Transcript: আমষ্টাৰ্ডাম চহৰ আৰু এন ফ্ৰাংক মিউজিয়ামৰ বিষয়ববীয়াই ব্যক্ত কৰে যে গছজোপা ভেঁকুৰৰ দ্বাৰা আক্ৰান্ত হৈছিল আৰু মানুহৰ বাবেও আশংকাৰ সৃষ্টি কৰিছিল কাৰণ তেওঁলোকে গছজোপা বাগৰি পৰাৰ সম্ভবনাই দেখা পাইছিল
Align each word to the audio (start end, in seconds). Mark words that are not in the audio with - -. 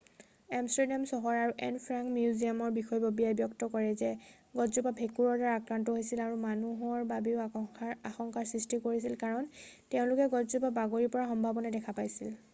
আমষ্টাৰ্ডাম 0.59 1.03
চহৰ 1.09 1.35
আৰু 1.39 1.51
এন 1.65 1.75
ফ্ৰাংক 1.81 2.11
মিউজিয়ামৰ 2.13 2.71
বিষয়ববীয়াই 2.77 3.35
ব্যক্ত 3.41 3.67
কৰে 3.73 3.91
যে 3.99 4.07
গছজোপা 4.61 4.93
ভেঁকুৰৰ 5.01 5.37
দ্বাৰা 5.43 5.59
আক্ৰান্ত 5.61 5.95
হৈছিল 5.97 6.23
আৰু 6.27 6.39
মানুহৰ 6.45 7.05
বাবেও 7.11 7.43
আশংকাৰ 8.13 8.49
সৃষ্টি 8.53 8.79
কৰিছিল 8.87 9.19
কাৰণ 9.25 9.51
তেওঁলোকে 9.97 10.29
গছজোপা 10.35 10.73
বাগৰি 10.81 11.13
পৰাৰ 11.17 11.31
সম্ভবনাই 11.35 11.77
দেখা 11.77 11.95
পাইছিল 12.01 12.35